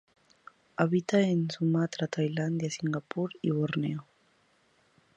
[0.77, 4.07] Habita en Sumatra, Tailandia, Singapur y Borneo.